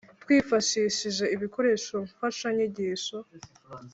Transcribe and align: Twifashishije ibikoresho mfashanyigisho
Twifashishije 0.21 1.23
ibikoresho 1.35 1.95
mfashanyigisho 2.09 3.17